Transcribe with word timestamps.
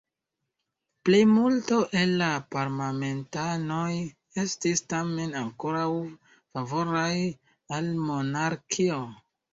Plejmulto 1.09 1.77
el 2.03 2.15
la 2.21 2.29
parlamentanoj 2.55 3.91
estis 4.45 4.83
tamen 4.95 5.37
ankoraŭ 5.43 5.87
favoraj 6.55 7.15
al 7.79 7.93
monarkio. 8.11 9.03